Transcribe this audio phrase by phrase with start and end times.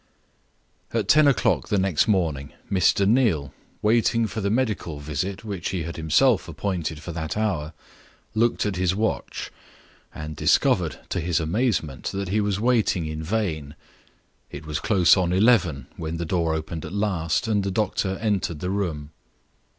[0.95, 3.07] AT ten o'clock the next morning, Mr.
[3.07, 3.53] Neal
[3.83, 7.71] waiting for the medical visit which he had himself appointed for that hour
[8.33, 9.51] looked at his watch,
[10.11, 13.75] and discovered, to his amazement, that he was waiting in vain.
[14.49, 18.59] It was close on eleven when the door opened at last, and the doctor entered
[18.59, 19.11] the room.